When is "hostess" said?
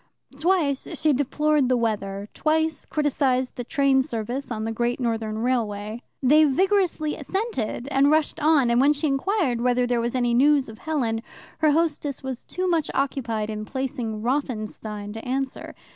11.69-12.23